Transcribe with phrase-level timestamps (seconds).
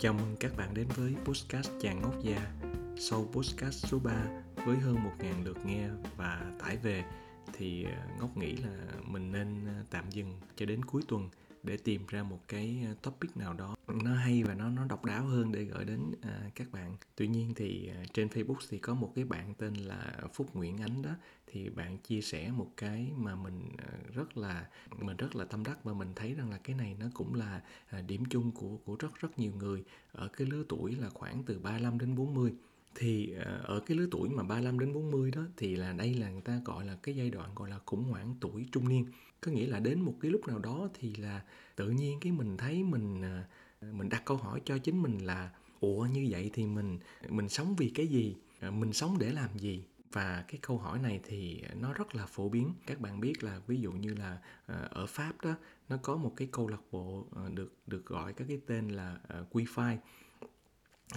[0.00, 2.52] Chào mừng các bạn đến với podcast Chàng Ngốc Già.
[2.96, 4.12] Sau podcast số 3
[4.66, 7.04] với hơn 1.000 lượt nghe và tải về,
[7.52, 11.28] thì ờ, Ngốc nghĩ là mình nên ờ, tạm dừng cho đến cuối tuần
[11.62, 15.04] để tìm ra một cái ờ, topic nào đó nó hay và nó nó độc
[15.04, 16.96] đáo hơn để gửi đến à, các bạn.
[17.16, 20.78] Tuy nhiên thì à, trên facebook thì có một cái bạn tên là phúc nguyễn
[20.78, 21.10] ánh đó.
[21.46, 24.68] Thì bạn chia sẻ một cái mà mình à, rất là
[24.98, 27.62] mình rất là tâm đắc và mình thấy rằng là cái này nó cũng là
[27.88, 31.42] à, điểm chung của của rất rất nhiều người ở cái lứa tuổi là khoảng
[31.44, 32.52] từ 35 đến 40
[32.94, 36.30] thì à, ở cái lứa tuổi mà 35 đến 40 đó thì là đây là
[36.30, 39.06] người ta gọi là cái giai đoạn gọi là khủng hoảng tuổi trung niên.
[39.40, 41.42] Có nghĩa là đến một cái lúc nào đó thì là
[41.76, 43.44] tự nhiên cái mình thấy mình à,
[43.80, 45.50] mình đặt câu hỏi cho chính mình là
[45.80, 48.36] ủa như vậy thì mình mình sống vì cái gì?
[48.70, 49.84] Mình sống để làm gì?
[50.12, 52.74] Và cái câu hỏi này thì nó rất là phổ biến.
[52.86, 55.54] Các bạn biết là ví dụ như là ờ, ở pháp đó
[55.88, 59.18] nó có một cái câu lạc bộ ờ, được được gọi các cái tên là
[59.28, 60.00] ờ, quy uh,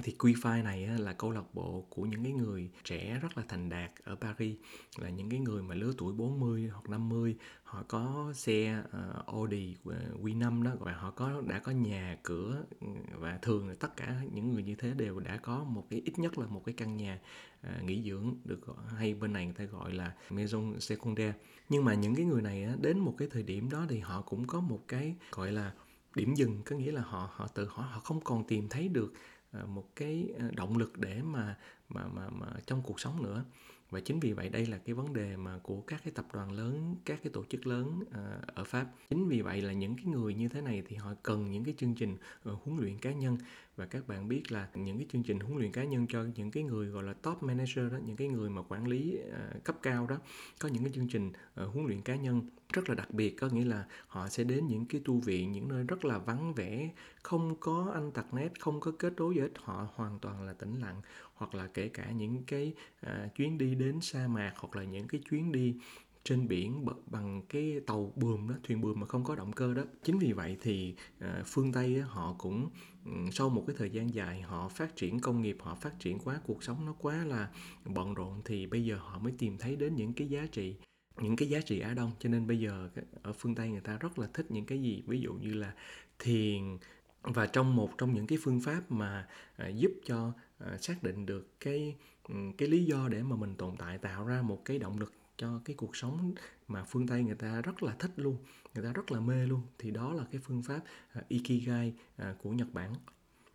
[0.03, 3.69] thì Q5 này là câu lạc bộ của những cái người trẻ rất là thành
[3.69, 4.57] đạt ở Paris.
[4.97, 9.75] Là những cái người mà lứa tuổi 40 hoặc 50 họ có xe uh, Audi
[10.21, 14.21] Q5 đó và họ có đã có nhà cửa ừ, và thường là tất cả
[14.33, 16.97] những người như thế đều đã có một cái ít nhất là một cái căn
[16.97, 17.19] nhà
[17.67, 21.33] uh, nghỉ dưỡng được gọi, hay bên này người ta gọi là maison secondaire.
[21.69, 24.47] Nhưng mà những cái người này đến một cái thời điểm đó thì họ cũng
[24.47, 25.71] có một cái gọi là
[26.15, 29.13] điểm dừng có nghĩa là họ họ tự hỏi họ không còn tìm thấy được
[29.51, 31.57] À, một cái à, động lực để mà
[31.89, 33.45] mà mà mà trong cuộc sống nữa.
[33.89, 36.51] Và chính vì vậy đây là cái vấn đề mà của các cái tập đoàn
[36.51, 38.87] lớn, các cái tổ chức lớn à, ở pháp.
[39.09, 41.73] Chính vì vậy là những cái người như thế này thì họ cần những cái
[41.77, 43.37] chương trình ờ, huấn luyện cá nhân.
[43.75, 46.51] Và các bạn biết là những cái chương trình huấn luyện cá nhân cho những
[46.51, 49.17] cái người gọi là top manager đó, những cái người mà quản lý
[49.63, 50.17] cấp cao đó,
[50.59, 52.41] có những cái chương trình ờ, huấn luyện cá nhân
[52.73, 53.37] rất là đặc biệt.
[53.37, 56.53] Có nghĩa là họ sẽ đến những cái tu viện những nơi rất là vắng
[56.53, 56.89] vẻ
[57.23, 60.79] không có anh tặc nét không có kết nối với họ hoàn toàn là tĩnh
[60.79, 61.01] lặng
[61.33, 62.73] hoặc là kể cả những cái
[63.05, 65.75] uh, chuyến đi đến sa mạc hoặc là những cái chuyến đi
[66.23, 69.83] trên biển bằng cái tàu buồm đó thuyền buồm mà không có động cơ đó.
[70.03, 72.69] Chính vì vậy thì uh, phương tây họ cũng
[73.05, 76.19] ừ, sau một cái thời gian dài họ phát triển công nghiệp họ phát triển
[76.19, 77.49] quá cuộc sống nó quá là
[77.85, 80.75] bận rộn thì bây giờ họ mới tìm thấy đến những cái giá trị
[81.21, 82.89] những cái giá trị Á Đông cho nên bây giờ
[83.21, 85.03] ở phương Tây người ta rất là thích những cái gì?
[85.07, 85.73] Ví dụ như là
[86.19, 86.77] thiền.
[87.23, 91.25] Và trong một trong những cái phương pháp mà à, giúp cho à, xác định
[91.25, 91.95] được cái
[92.27, 95.13] ừ, cái lý do để mà mình tồn tại tạo ra một cái động lực
[95.37, 96.33] cho cái cuộc sống
[96.67, 98.37] mà phương Tây người ta rất là thích luôn,
[98.75, 100.79] người ta rất là mê luôn thì đó là cái phương pháp
[101.13, 102.93] à, Ikigai à, của Nhật Bản.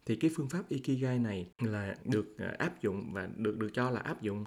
[0.06, 3.90] Thì cái phương pháp Ikigai này là được à, áp dụng và được được cho
[3.90, 4.44] là áp dụng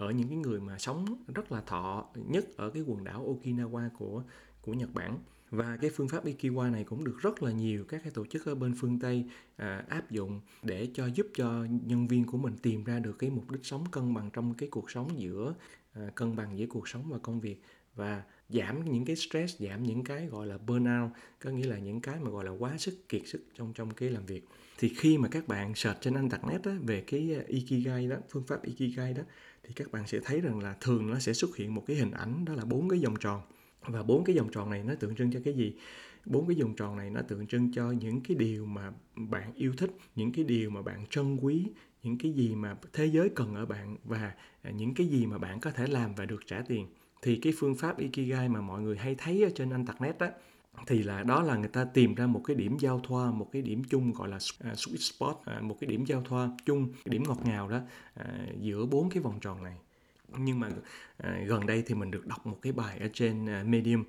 [0.00, 3.88] ở những cái người mà sống rất là thọ nhất ở cái quần đảo Okinawa
[3.98, 4.22] của
[4.60, 5.18] của Nhật Bản.
[5.50, 8.46] Và cái phương pháp Ikigai này cũng được rất là nhiều các cái tổ chức
[8.46, 9.24] ở bên phương Tây
[9.56, 13.30] à, áp dụng để cho giúp cho nhân viên của mình tìm ra được cái
[13.30, 15.54] mục đích sống cân bằng trong cái cuộc sống giữa
[15.92, 17.62] à, cân bằng giữa cuộc sống và công việc
[17.94, 21.10] và giảm những cái stress giảm những cái gọi là burnout
[21.44, 24.10] có nghĩa là những cái mà gọi là quá sức kiệt sức trong trong cái
[24.10, 24.44] làm việc.
[24.78, 28.44] Thì khi mà các bạn search trên internet á, về cái à, ikigai đó phương
[28.46, 29.22] pháp ikigai đó
[29.62, 32.10] thì các bạn sẽ thấy rằng là thường nó sẽ xuất hiện một cái hình
[32.10, 33.40] ảnh đó là bốn cái vòng tròn.
[33.82, 35.74] Và bốn cái vòng tròn này nó tượng trưng cho cái gì?
[36.26, 39.72] Bốn cái vòng tròn này nó tượng trưng cho những cái điều mà bạn yêu
[39.76, 41.66] thích, những cái điều mà bạn trân quý,
[42.02, 45.38] những cái gì mà thế giới cần ở bạn và à, những cái gì mà
[45.38, 46.86] bạn có thể làm và được trả tiền.
[47.22, 50.30] Thì cái phương pháp ikigai mà mọi người hay thấy ở trên internet á
[50.86, 53.62] thì là đó là người ta tìm ra một cái điểm giao thoa, một cái
[53.62, 57.22] điểm chung gọi là à, sweet spot à, một cái điểm giao thoa chung, điểm
[57.22, 57.80] ngọt ngào đó
[58.14, 59.76] à, giữa bốn cái vòng tròn này.
[60.38, 60.68] Nhưng mà
[61.46, 64.04] gần đây thì mình được đọc một cái bài ở trên Medium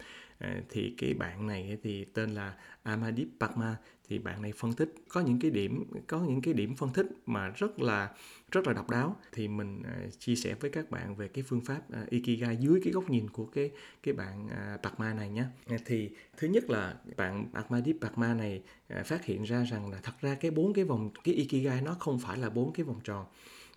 [0.69, 3.75] thì cái bạn này thì tên là Amadip Parma
[4.11, 4.93] thì bạn này phân tích.
[5.07, 8.11] Có những cái điểm có những cái điểm phân tích mà rất là
[8.51, 9.15] rất là độc đáo.
[9.31, 12.81] Thì mình à, chia sẻ với các bạn về cái phương pháp à, Ikigai dưới
[12.83, 13.71] cái góc nhìn của cái
[14.03, 18.63] cái bạn à, này nhé à, thì thứ nhất là bạn Amadip Parma này
[19.05, 22.19] phát hiện ra rằng là thật ra cái bốn cái vòng cái Ikigai nó không
[22.19, 23.25] phải là bốn cái vòng tròn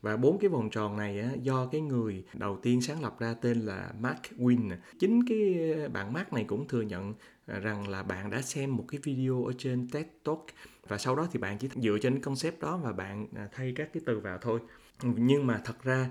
[0.05, 3.35] và bốn cái vòng tròn này á, do cái người đầu tiên sáng lập ra
[3.35, 7.15] tên là Mark Win chính cái ờ, bạn Mark này cũng thừa nhận
[7.47, 10.47] ờ, rằng là bạn đã xem một cái video ở trên TED Talk.
[10.89, 13.89] Và sau đó thì bạn chỉ dựa trên concept đó và bạn ờ, thay các
[13.93, 14.61] cái từ vào thôi.
[15.03, 16.11] Nhưng mà thật ra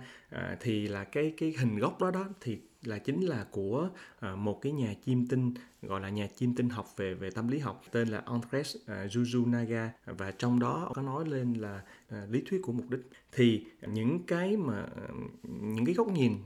[0.59, 3.89] thì là cái cái hình gốc đó đó thì là chính là của
[4.19, 7.47] à, một cái nhà chiêm tinh gọi là nhà chiêm tinh học về về tâm
[7.47, 11.81] lý học tên là Andres à, uh, Jujunaga và trong đó có nói lên là
[12.09, 13.01] à, lý thuyết của mục đích.
[13.31, 14.85] Thì những cái mà
[15.43, 16.37] những cái góc nhìn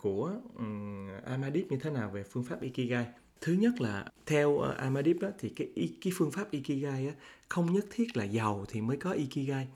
[0.00, 3.06] của um, Amadip như thế nào về phương pháp Ikigai?
[3.40, 5.68] Thứ nhất là theo uh, Amadip đó thì cái
[6.00, 7.14] cái phương pháp ikigai á,
[7.48, 9.68] không nhất thiết là giàu thì mới có ikigai.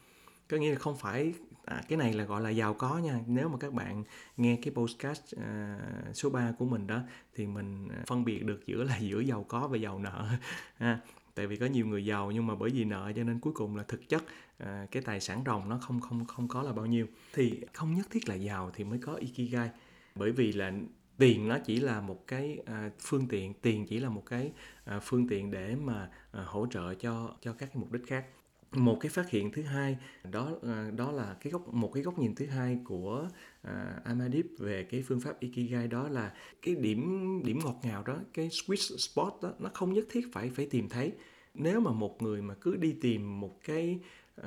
[0.48, 1.34] Có nghĩa là không phải
[1.68, 3.20] à, cái này là gọi là giàu có nha.
[3.26, 4.04] Nếu mà các bạn
[4.36, 5.78] nghe cái podcast à,
[6.14, 7.00] số 3 của mình đó
[7.34, 10.28] thì mình à, phân biệt được giữa là giữa giàu có và giàu nợ
[10.78, 11.00] à,
[11.34, 13.76] tại vì có nhiều người giàu nhưng mà bởi vì nợ cho nên cuối cùng
[13.76, 14.24] là thực chất
[14.58, 17.06] à, cái tài sản ròng nó không không không có là bao nhiêu.
[17.32, 19.70] Thì không nhất thiết là giàu thì mới có ikigai.
[20.14, 20.72] Bởi vì là
[21.18, 24.52] tiền nó chỉ là một cái à, phương tiện tiền chỉ là một cái
[24.84, 28.24] à, phương tiện để mà à, hỗ trợ cho cho các cái mục đích khác
[28.72, 29.98] một cái phát hiện thứ hai
[30.30, 33.28] đó ờ, đó là cái góc một cái góc nhìn thứ hai của
[33.62, 36.32] à, uh, Amadip về cái phương pháp ikigai đó là
[36.62, 40.50] cái điểm điểm ngọt ngào đó cái sweet spot đó nó không nhất thiết phải
[40.50, 41.12] phải tìm thấy.
[41.54, 43.98] Nếu mà một người mà cứ đi tìm một cái
[44.40, 44.46] uh,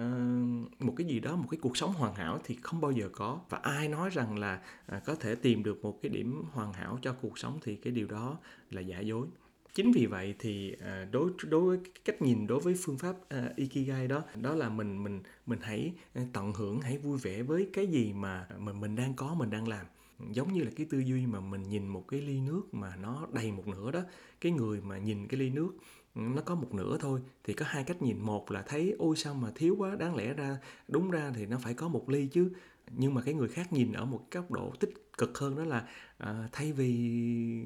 [0.79, 3.39] một cái gì đó một cái cuộc sống hoàn hảo thì không bao giờ có.
[3.49, 4.61] Và ai nói rằng là
[4.97, 7.93] uh, có thể tìm được một cái điểm hoàn hảo cho cuộc sống thì cái
[7.93, 8.37] điều đó
[8.71, 9.27] là giả dối
[9.73, 13.55] chính vì vậy thì à, đối đối với cách nhìn đối với phương pháp uh,
[13.55, 17.69] ikigai đó đó là mình mình mình hãy à, tận hưởng hãy vui vẻ với
[17.73, 19.85] cái gì mà mình mình đang có mình đang làm.
[20.31, 23.27] Giống như là cái tư duy mà mình nhìn một cái ly nước mà nó
[23.33, 24.01] đầy một nửa đó
[24.41, 25.71] cái người mà nhìn cái ly nước
[26.15, 28.19] ừ, nó có một nửa thôi thì có hai cách nhìn.
[28.19, 30.57] Một là thấy ôi sao mà thiếu quá đáng lẽ ra
[30.87, 32.51] đúng ra thì nó phải có một ly chứ.
[32.91, 35.87] Nhưng mà cái người khác nhìn ở một góc độ tích cực hơn đó là
[36.17, 36.89] à, thay vì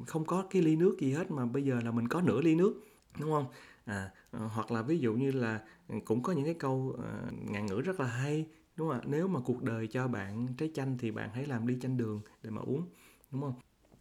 [0.07, 2.56] không có cái ly nước gì hết mà bây giờ là mình có nửa ly
[2.56, 2.74] nước
[3.19, 3.46] đúng không?
[3.86, 5.62] À, ờ, hoặc là ví dụ như là
[6.06, 7.12] cũng có những cái câu à,
[7.52, 9.04] ngạn ngữ rất là hay đúng không ạ?
[9.07, 12.22] Nếu mà cuộc đời cho bạn trái chanh thì bạn hãy làm ly chanh đường
[12.44, 12.84] để mà uống
[13.31, 13.56] đúng không?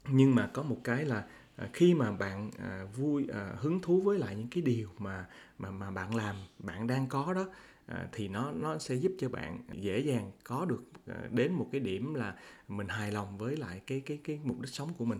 [0.08, 1.24] Nhưng mà có một cái là
[1.56, 5.26] à, khi mà bạn à, vui à, hứng thú với lại những cái điều mà
[5.58, 7.46] mà mà bạn làm bạn đang có đó
[7.86, 11.68] À, thì nó nó sẽ giúp cho bạn dễ dàng có được à, đến một
[11.72, 12.36] cái điểm là
[12.68, 15.18] mình hài lòng với lại cái cái cái mục đích sống của mình.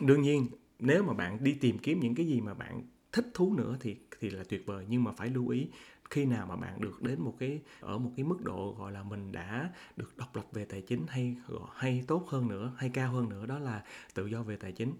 [0.00, 0.46] Đương nhiên,
[0.78, 2.82] nếu mà bạn đi tìm kiếm những cái gì mà bạn
[3.12, 5.68] thích thú nữa thì thì là tuyệt vời, nhưng mà phải lưu ý
[6.10, 9.02] khi nào mà bạn được đến một cái, ở một cái mức độ gọi là
[9.02, 11.36] mình đã được độc lập về tài chính hay
[11.74, 13.84] hay tốt hơn nữa, hay cao hơn nữa, đó là
[14.14, 14.92] tự do về tài chính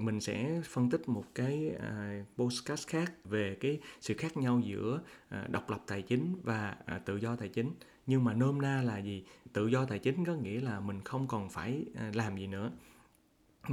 [0.00, 4.60] mình sẽ phân tích một cái à, uh, podcast khác về cái sự khác nhau
[4.64, 7.70] giữa uh, độc lập tài chính và uh, tự do tài chính.
[8.06, 9.24] Nhưng mà nôm na là gì?
[9.52, 12.70] Tự do tài chính có nghĩa là mình không còn phải uh, làm gì nữa.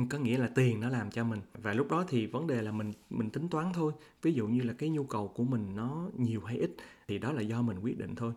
[0.10, 1.40] Có nghĩa là tiền nó làm cho mình.
[1.54, 3.94] Và lúc đó thì vấn đề là mình mình tính toán thôi.
[4.22, 6.76] Ví dụ như là cái nhu cầu của mình nó nhiều hay ít
[7.08, 8.34] thì đó là do mình quyết định thôi.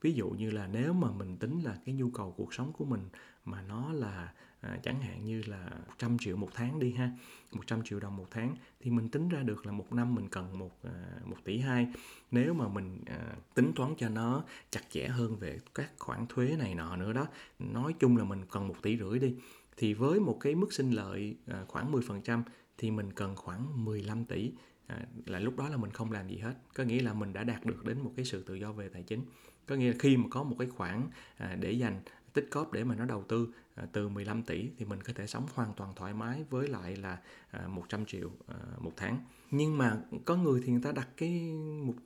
[0.00, 2.84] Ví dụ như là nếu mà mình tính là cái nhu cầu cuộc sống của
[2.84, 3.08] mình
[3.44, 7.10] mà nó là à, chẳng hạn như là 100 triệu một tháng đi ha
[7.52, 10.58] 100 triệu đồng một tháng thì mình tính ra được là một năm mình cần
[10.58, 11.86] một à, một tỷ hai.
[12.30, 16.56] Nếu mà mình à, tính toán cho nó chặt chẽ hơn về các khoản thuế
[16.58, 17.26] này nọ nữa đó
[17.58, 19.34] nói chung là mình cần một tỷ rưỡi đi
[19.76, 22.42] thì với một cái mức sinh lợi à, khoảng 10%
[22.78, 24.52] thì mình cần khoảng 15 tỷ.
[24.86, 27.44] À, là lúc đó là mình không làm gì hết có nghĩa là mình đã
[27.44, 29.22] đạt được đến một cái sự tự do về tài chính.
[29.66, 32.00] Có nghĩa là khi mà có một cái khoản à, để dành
[32.32, 35.26] tích cóp để mà nó đầu tư à, từ 15 tỷ thì mình có thể
[35.26, 37.18] sống hoàn toàn thoải mái với lại là
[37.50, 39.18] à, 100 triệu à, một tháng.
[39.50, 41.96] Nhưng mà có người thì người ta đặt cái mục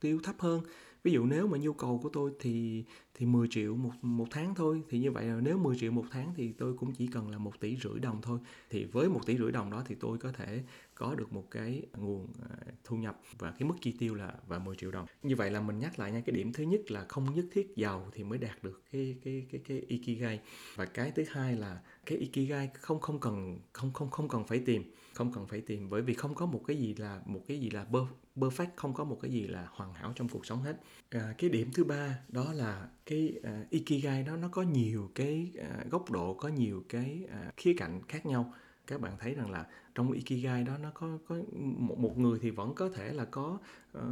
[0.00, 0.60] tiêu thấp hơn
[1.06, 4.54] ví dụ nếu mà nhu cầu của tôi thì thì 10 triệu một một tháng
[4.54, 7.30] thôi, thì như vậy là nếu 10 triệu một tháng thì tôi cũng chỉ cần
[7.30, 8.38] là một tỷ rưỡi đồng thôi.
[8.70, 10.62] Thì với một tỷ rưỡi đồng đó thì tôi có thể
[10.94, 14.58] có được một cái nguồn à, thu nhập và cái mức chi tiêu là và
[14.58, 15.06] 10 triệu đồng.
[15.22, 17.76] Như vậy là mình nhắc lại nha, cái điểm thứ nhất là không nhất thiết
[17.76, 20.40] giàu thì mới đạt được cái cái cái cái ikigai.
[20.74, 24.58] Và cái thứ hai là cái ikigai không không cần không không không cần phải
[24.58, 25.90] tìm không cần phải tìm.
[25.90, 27.86] Bởi vì không có một cái gì là một cái gì là
[28.36, 30.80] perfect không có một cái gì là hoàn hảo trong cuộc sống hết.
[31.10, 35.52] À, cái điểm thứ ba đó là cái uh, ikigai đó nó có nhiều cái
[35.58, 38.54] uh, góc độ có nhiều cái uh, khía cạnh khác nhau
[38.86, 42.50] các bạn thấy rằng là trong ikigai đó nó có có một một người thì
[42.50, 43.58] vẫn có thể là có
[43.98, 44.02] uh,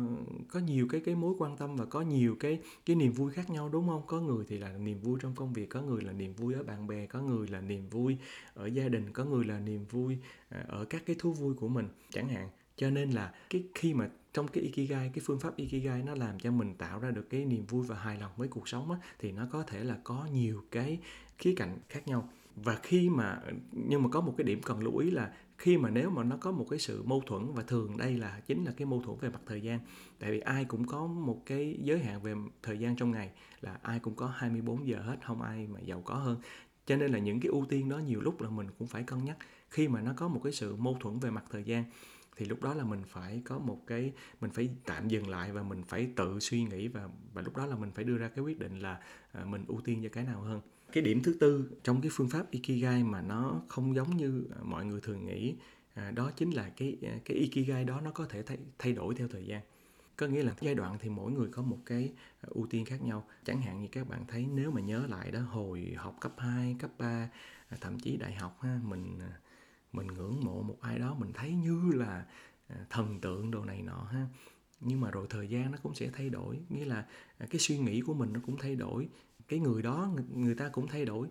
[0.48, 3.50] có nhiều cái cái mối quan tâm và có nhiều cái cái niềm vui khác
[3.50, 4.02] nhau đúng không?
[4.06, 6.62] Có người thì là niềm vui trong công việc có người là niềm vui ở
[6.62, 8.16] bạn bè có người là niềm vui
[8.54, 10.18] ở gia đình có người là niềm vui
[10.50, 12.48] ờ, ở các cái thú vui của mình chẳng hạn.
[12.76, 16.38] Cho nên là cái khi mà trong cái ikigai cái phương pháp ikigai nó làm
[16.40, 18.98] cho mình tạo ra được cái niềm vui và hài lòng với cuộc sống á,
[19.18, 20.98] thì nó có thể là có nhiều cái
[21.38, 23.40] khía cạnh khác nhau và khi mà,
[23.72, 26.36] nhưng mà có một cái điểm cần lưu ý là khi mà nếu mà nó
[26.36, 29.18] có một cái sự mâu thuẫn và thường đây là chính là cái mâu thuẫn
[29.20, 29.80] về mặt thời gian,
[30.18, 33.30] tại vì ai cũng có một cái giới hạn về thời gian trong ngày
[33.60, 36.40] là ai cũng có 24 giờ hết, không ai mà giàu có hơn.
[36.86, 39.24] Cho nên là những cái ưu tiên đó nhiều lúc là mình cũng phải cân
[39.24, 39.36] nhắc.
[39.70, 41.84] Khi mà nó có một cái sự mâu thuẫn về mặt thời gian
[42.36, 45.62] thì lúc đó là mình phải có một cái, mình phải tạm dừng lại và
[45.62, 48.44] mình phải tự suy nghĩ và và lúc đó là mình phải đưa ra cái
[48.44, 49.00] quyết định là
[49.32, 50.60] à, mình ưu tiên cho cái nào hơn
[50.94, 54.58] cái điểm thứ tư trong cái phương pháp ikigai mà nó không giống như à,
[54.62, 55.54] mọi người thường nghĩ
[55.94, 59.14] à, đó chính là cái à, cái ikigai đó nó có thể thay, thay đổi
[59.14, 59.60] theo thời gian.
[60.16, 63.02] Có nghĩa là giai đoạn thì mỗi người có một cái à, ưu tiên khác
[63.02, 63.28] nhau.
[63.44, 66.76] Chẳng hạn như các bạn thấy nếu mà nhớ lại đó hồi học cấp 2,
[66.78, 67.30] cấp 3
[67.80, 69.18] thậm chí đại học ha mình
[69.92, 72.26] mình ngưỡng mộ một ai đó mình thấy như là
[72.90, 74.26] thần tượng đồ này nọ ha.
[74.80, 76.60] Nhưng mà rồi thời gian nó cũng sẽ thay đổi.
[76.68, 77.06] Nghĩa là
[77.38, 79.08] cái suy nghĩ của mình nó cũng thay đổi
[79.48, 81.28] cái người đó người ta cũng thay đổi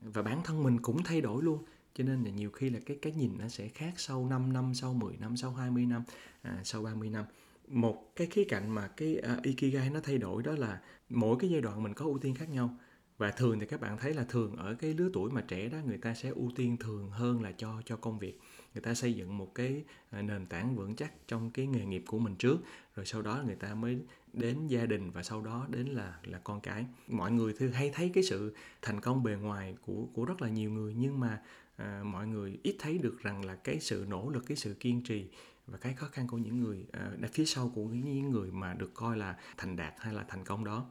[0.00, 2.98] và bản thân mình cũng thay đổi luôn cho nên là nhiều khi là cái
[3.02, 6.02] cái nhìn nó sẽ khác sau 5 năm, sau 10 năm, sau 20 năm,
[6.42, 7.24] à, sau 30 năm.
[7.68, 11.50] Một cái khía cạnh mà cái uh, Ikigai nó thay đổi đó là mỗi cái
[11.50, 12.76] giai đoạn mình có ưu tiên khác nhau.
[13.18, 15.78] Và thường thì các bạn thấy là thường ở cái lứa tuổi mà trẻ đó
[15.86, 18.40] người ta sẽ ưu tiên thường hơn là cho cho công việc.
[18.76, 22.04] Người ta xây dựng một cái à, nền tảng vững chắc trong cái nghề nghiệp
[22.06, 22.58] của mình trước,
[22.94, 23.98] rồi sau đó người ta mới
[24.32, 26.86] đến gia đình và sau đó đến là là con cái.
[27.08, 30.48] Mọi người thì hay thấy cái sự thành công bề ngoài của của rất là
[30.48, 31.42] nhiều người nhưng mà
[31.76, 35.02] à, mọi người ít thấy được rằng là cái sự nỗ lực cái sự kiên
[35.02, 35.26] trì
[35.66, 38.94] và cái khó khăn của những người à, phía sau của những người mà được
[38.94, 40.86] coi là thành đạt hay là thành công đó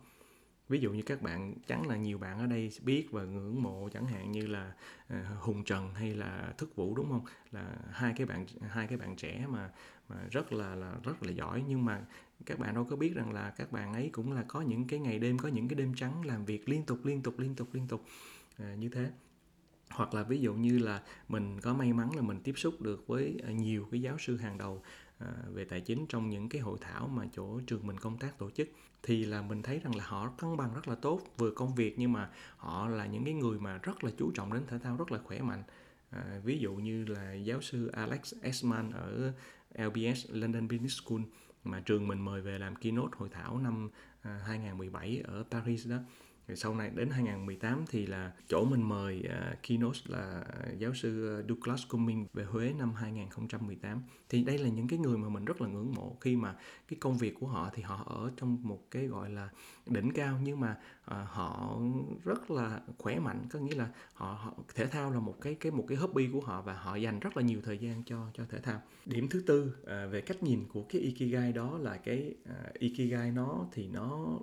[0.70, 3.90] ví dụ như các bạn chắn là nhiều bạn ở đây biết và ngưỡng mộ
[3.94, 4.74] chẳng hạn như là
[5.14, 7.26] uh, hùng trần hay là thức vũ đúng không?
[7.52, 9.70] Là hai cái bạn hai cái bạn trẻ mà
[10.10, 11.64] mà rất là là rất là giỏi.
[11.68, 12.02] Nhưng mà
[12.46, 15.00] các bạn đâu có biết rằng là các bạn ấy cũng là có những cái
[15.00, 17.68] ngày đêm có những cái đêm trắng làm việc liên tục liên tục liên tục
[17.74, 18.06] liên tục
[18.62, 19.12] uh, như thế.
[19.90, 23.08] Hoặc là ví dụ như là mình có may mắn là mình tiếp xúc được
[23.08, 24.84] với à, nhiều cái giáo sư hàng đầu.
[25.20, 28.38] À, về tài chính trong những cái hội thảo mà chỗ trường mình công tác
[28.38, 28.70] tổ chức
[29.04, 32.00] thì là mình thấy rằng là họ cân bằng rất là tốt vừa công việc
[32.00, 34.98] nhưng mà họ là những cái người mà rất là chú trọng đến thể thao
[34.98, 35.64] rất là khỏe mạnh.
[36.10, 39.34] À, ví dụ như là giáo sư Alex Esman ở
[39.78, 41.22] LBS London Business School
[41.64, 43.90] mà trường mình mời về làm keynote hội thảo năm
[44.22, 45.98] à, 2017 ở Paris đó
[46.48, 50.44] rồi sau này đến 2018 thì là chỗ mình mời uh, keynote là
[50.78, 55.30] giáo sư Douglas Cumming về Huế năm 2018 thì đây là những cái người mà
[55.30, 56.18] mình rất là ngưỡng mộ.
[56.22, 56.56] Khi mà
[56.88, 59.50] cái công việc của họ thì họ ở trong một cái gọi là
[59.86, 60.78] đỉnh cao nhưng mà
[61.12, 61.80] uh, họ
[62.24, 63.48] rất là khỏe mạnh.
[63.52, 66.42] Có nghĩa là họ, họ thể thao là một cái cái một cái hobby của
[66.42, 68.82] họ và họ dành rất là nhiều thời gian cho cho thể thao.
[69.06, 73.32] Điểm thứ tư uh, về cách nhìn của cái ikigai đó là cái uh, ikigai
[73.32, 74.40] nó thì nó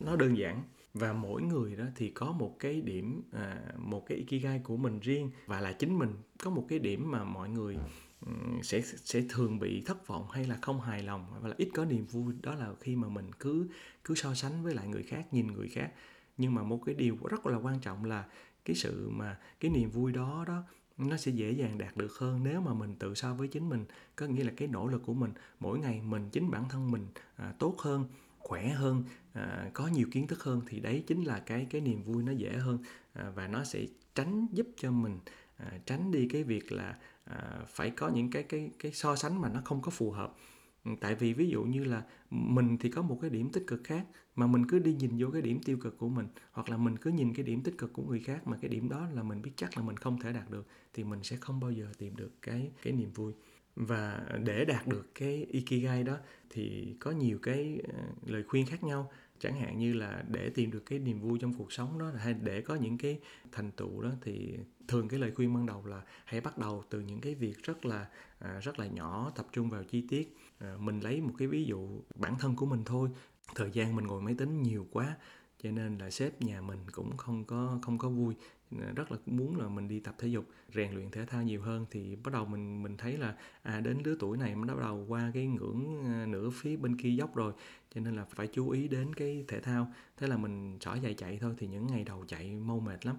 [0.00, 0.62] nó đơn giản
[0.94, 5.00] và mỗi người đó thì có một cái điểm à, một cái ikigai của mình
[5.00, 5.30] riêng.
[5.46, 6.10] Và là chính mình
[6.42, 7.78] có một cái điểm mà mọi người
[8.26, 8.32] ừ,
[8.62, 11.84] sẽ sẽ thường bị thất vọng hay là không hài lòng và là ít có
[11.84, 12.34] niềm vui.
[12.42, 13.68] Đó là khi mà mình cứ
[14.04, 15.92] cứ so sánh với lại người khác nhìn người khác.
[16.38, 18.24] Nhưng mà một cái điều rất là quan trọng là
[18.64, 20.62] cái sự mà cái niềm vui đó đó
[20.98, 23.84] nó sẽ dễ dàng đạt được hơn nếu mà mình tự so với chính mình.
[24.16, 27.06] Có nghĩa là cái nỗ lực của mình mỗi ngày mình chính bản thân mình
[27.36, 28.04] à, tốt hơn
[28.50, 32.02] khỏe hơn à, có nhiều kiến thức hơn thì đấy chính là cái cái niềm
[32.02, 32.78] vui nó dễ hơn
[33.12, 35.18] à, và nó sẽ tránh giúp cho mình
[35.56, 39.40] à, tránh đi cái việc là à, phải có những cái cái cái so sánh
[39.40, 40.36] mà nó không có phù hợp.
[40.84, 43.80] Ừ, tại vì ví dụ như là mình thì có một cái điểm tích cực
[43.84, 46.76] khác mà mình cứ đi nhìn vô cái điểm tiêu cực của mình hoặc là
[46.76, 49.22] mình cứ nhìn cái điểm tích cực của người khác mà cái điểm đó là
[49.22, 51.86] mình biết chắc là mình không thể đạt được thì mình sẽ không bao giờ
[51.98, 53.32] tìm được cái cái niềm vui
[53.80, 56.16] và để đạt được cái ikigai đó
[56.50, 59.10] thì có nhiều cái ờ, lời khuyên khác nhau.
[59.38, 62.34] Chẳng hạn như là để tìm được cái niềm vui trong cuộc sống đó, hay
[62.34, 63.20] để có những cái
[63.52, 64.54] thành tựu đó thì
[64.88, 67.86] thường cái lời khuyên ban đầu là hãy bắt đầu từ những cái việc rất
[67.86, 68.08] là
[68.38, 70.36] à, rất là nhỏ, tập trung vào chi tiết.
[70.58, 73.08] Ờ, mình lấy một cái ví dụ bản thân của mình thôi.
[73.54, 75.16] Thời gian mình ngồi máy tính nhiều quá,
[75.62, 78.34] cho nên là sếp nhà mình cũng không có không có vui
[78.70, 81.86] rất là muốn là mình đi tập thể dục, rèn luyện thể thao nhiều hơn,
[81.90, 85.04] thì bắt đầu mình mình thấy là à đến lứa tuổi này nó bắt đầu
[85.08, 87.52] qua cái ngưỡng à, nửa phía bên kia dốc rồi,
[87.94, 89.92] cho nên là phải chú ý đến cái thể thao.
[90.16, 93.16] Thế là mình xỏ dài chạy thôi, thì những ngày đầu chạy mau mệt lắm.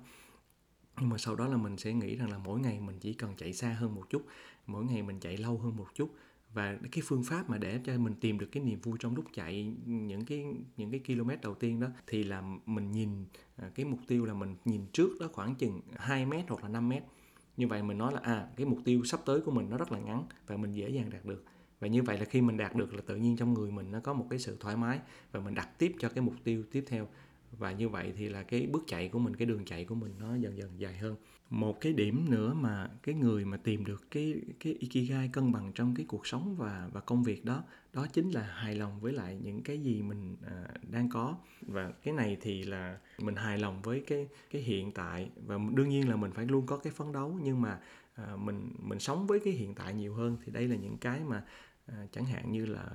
[0.99, 3.35] Nhưng mà sau đó là mình sẽ nghĩ rằng là mỗi ngày mình chỉ cần
[3.37, 4.25] chạy xa hơn một chút,
[4.67, 6.15] mỗi ngày mình chạy lâu hơn một chút
[6.53, 9.25] và cái phương pháp mà để cho mình tìm được cái niềm vui trong lúc
[9.33, 10.45] chạy những cái
[10.77, 14.33] những cái km đầu tiên đó, thì là mình nhìn à, cái mục tiêu là
[14.33, 17.03] mình nhìn trước đó khoảng chừng 2 mét hoặc là 5 mét.
[17.57, 19.91] Như vậy mình nói là à cái mục tiêu sắp tới của mình nó rất
[19.91, 21.45] là ngắn và mình dễ dàng đạt được.
[21.79, 23.99] Và như vậy là khi mình đạt được là tự nhiên trong người mình nó
[23.99, 24.99] có một cái sự thoải mái
[25.31, 27.07] và mình đặt tiếp cho cái mục tiêu tiếp theo
[27.57, 30.13] và như vậy thì là cái bước chạy của mình cái đường chạy của mình
[30.19, 31.15] nó dần dần dài hơn.
[31.49, 35.71] Một cái điểm nữa mà cái người mà tìm được cái cái ikigai cân bằng
[35.75, 39.13] trong cái cuộc sống và và công việc đó đó chính là hài lòng với
[39.13, 41.37] lại những cái gì mình à, đang có.
[41.61, 45.29] Và cái này thì là mình hài lòng với cái cái hiện tại.
[45.45, 47.79] Và đương nhiên là mình phải luôn có cái phấn đấu nhưng mà
[48.13, 50.37] à, mình mình sống với cái hiện tại nhiều hơn.
[50.45, 51.43] Thì đây là những cái mà
[51.85, 52.89] à, chẳng hạn như là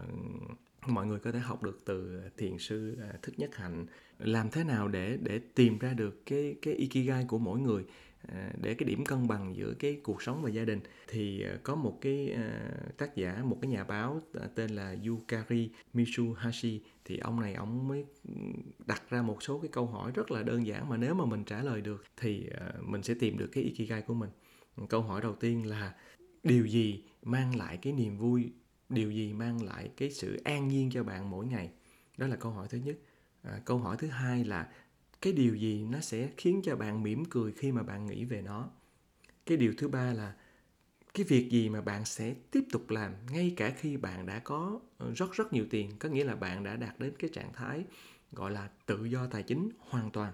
[0.88, 3.86] mọi người có thể học được từ à, thiền sư à, thích nhất hạnh.
[4.18, 7.84] Làm thế nào để để tìm ra được cái cái ikigai của mỗi người
[8.28, 10.80] à, để cái điểm cân bằng giữa cái cuộc sống và gia đình?
[11.08, 12.36] Thì có một cái
[12.98, 14.22] tác giả, một cái nhà báo
[14.54, 16.80] tên là Yukari Mitsuhashi.
[17.04, 18.04] Thì ông này ông mới
[18.86, 21.44] đặt ra một số cái câu hỏi rất là đơn giản mà nếu mà mình
[21.44, 22.46] trả lời được thì
[22.80, 24.30] mình sẽ tìm được cái ikigai của mình.
[24.88, 25.94] Câu hỏi đầu tiên là,
[26.42, 28.52] điều gì mang lại cái niềm vui
[28.88, 31.70] điều gì mang lại cái sự an nhiên cho bạn mỗi ngày?
[32.16, 32.96] Đó là câu hỏi thứ nhất.
[33.42, 34.68] À, câu hỏi thứ hai là
[35.22, 38.42] cái điều gì nó sẽ khiến cho bạn mỉm cười khi mà bạn nghĩ về
[38.42, 38.70] nó?
[39.46, 40.34] Cái điều thứ ba là
[41.14, 44.80] cái việc gì mà bạn sẽ tiếp tục làm ngay cả khi bạn đã có
[44.98, 45.90] ờ, rất rất nhiều tiền?
[45.98, 47.84] Có nghĩa là bạn đã đạt đến cái trạng thái
[48.32, 50.32] gọi là tự do tài chính hoàn toàn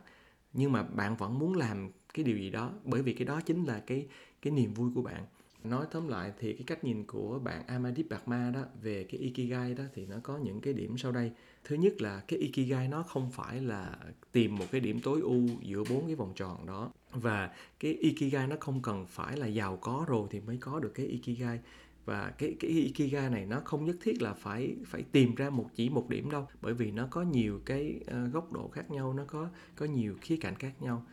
[0.53, 3.65] nhưng mà bạn vẫn muốn làm cái điều gì đó bởi vì cái đó chính
[3.65, 4.07] là cái
[4.43, 5.27] cái niềm vui của bạn
[5.65, 9.75] nói tóm lại thì cái cách nhìn của bạn Amadip Bạc đó về cái Ikigai
[9.75, 11.33] đó thì nó có những cái điểm sau đây.
[11.65, 13.97] Thứ nhất là cái Ikigai nó không phải là
[14.33, 16.93] tìm một cái điểm tối ưu giữa bốn cái vòng tròn đó.
[17.13, 17.51] Và
[17.81, 21.07] cái Ikigai nó không cần phải là giàu có rồi thì mới có được cái
[21.07, 21.61] Ikigai.
[22.05, 25.71] Và cái cái ikigai này nó không nhất thiết là phải phải tìm ra một
[25.75, 29.13] chỉ một điểm đâu bởi vì nó có nhiều cái uh, góc độ khác nhau
[29.13, 31.07] nó có có nhiều khía cạnh khác nhau.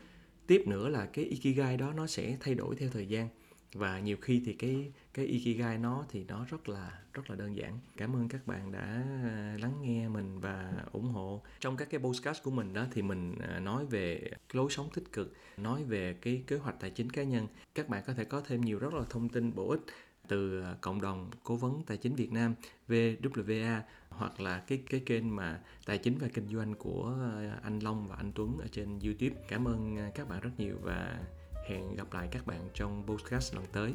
[0.47, 3.27] Tiếp nữa là cái ikigai đó nó sẽ thay đổi theo thời gian
[3.73, 7.55] và nhiều khi thì cái cái ikigai nó thì nó rất là rất là đơn
[7.55, 7.79] giản.
[7.97, 11.41] Cảm ơn các bạn đã à, lắng nghe mình và ủng hộ.
[11.59, 15.11] Trong các cái podcast của mình đó thì mình à, nói về lối sống tích
[15.13, 17.47] cực, nói về cái kế hoạch tài chính cá nhân.
[17.75, 19.81] Các bạn có thể có thêm nhiều rất là thông tin bổ ích
[20.27, 22.55] từ à, cộng đồng cố vấn tài chính Việt Nam
[22.87, 27.15] VWA hoặc là cái cái kênh mà tài chính và kinh doanh của
[27.63, 29.41] anh Long và anh Tuấn ở trên YouTube.
[29.47, 31.19] Cảm ơn các bạn rất nhiều và
[31.69, 33.93] hẹn gặp lại các bạn trong podcast lần tới.